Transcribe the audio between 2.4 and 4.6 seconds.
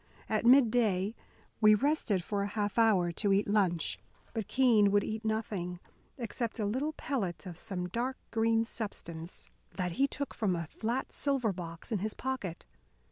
a half hour to eat lunch. But